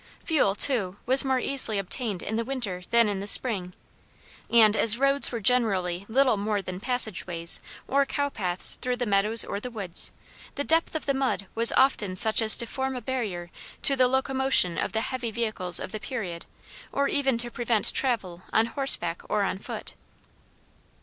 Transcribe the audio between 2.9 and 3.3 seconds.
in the